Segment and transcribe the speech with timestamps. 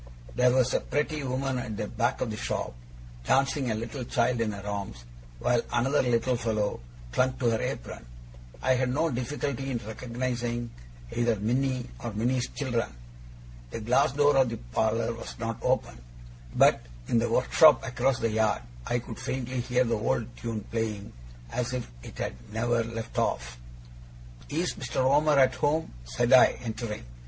[0.33, 2.73] There was a pretty woman at the back of the shop,
[3.23, 5.05] dancing a little child in her arms,
[5.37, 6.79] while another little fellow
[7.11, 8.03] clung to her apron.
[8.63, 10.71] I had no difficulty in recognizing
[11.15, 12.89] either Minnie or Minnie's children.
[13.69, 15.99] The glass door of the parlour was not open;
[16.55, 21.13] but in the workshop across the yard I could faintly hear the old tune playing,
[21.51, 23.59] as if it had never left off.
[24.49, 24.95] 'Is Mr.
[25.05, 27.05] Omer at home?' said I, entering.